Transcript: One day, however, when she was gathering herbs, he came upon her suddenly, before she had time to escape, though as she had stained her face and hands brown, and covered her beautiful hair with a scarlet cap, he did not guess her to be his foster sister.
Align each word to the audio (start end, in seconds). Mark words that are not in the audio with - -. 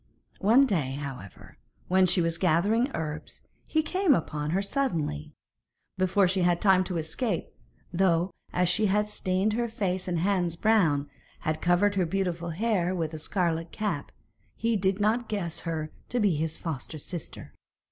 One 0.39 0.65
day, 0.65 0.93
however, 0.93 1.59
when 1.87 2.07
she 2.07 2.23
was 2.23 2.39
gathering 2.39 2.89
herbs, 2.95 3.43
he 3.69 3.83
came 3.83 4.15
upon 4.15 4.49
her 4.49 4.61
suddenly, 4.63 5.35
before 5.95 6.27
she 6.27 6.41
had 6.41 6.59
time 6.59 6.83
to 6.85 6.97
escape, 6.97 7.49
though 7.93 8.31
as 8.51 8.67
she 8.67 8.87
had 8.87 9.11
stained 9.11 9.53
her 9.53 9.67
face 9.67 10.07
and 10.07 10.17
hands 10.17 10.55
brown, 10.55 11.07
and 11.45 11.61
covered 11.61 11.93
her 11.93 12.07
beautiful 12.07 12.49
hair 12.49 12.95
with 12.95 13.13
a 13.13 13.19
scarlet 13.19 13.71
cap, 13.71 14.11
he 14.55 14.75
did 14.75 14.99
not 14.99 15.29
guess 15.29 15.59
her 15.59 15.91
to 16.09 16.19
be 16.19 16.33
his 16.33 16.57
foster 16.57 16.97
sister. 16.97 17.53